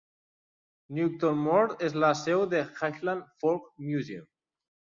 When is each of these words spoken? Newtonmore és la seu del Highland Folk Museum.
Newtonmore 0.99 1.75
és 1.89 1.97
la 2.05 2.11
seu 2.23 2.47
del 2.55 2.75
Highland 2.89 3.31
Folk 3.45 3.71
Museum. 3.93 4.29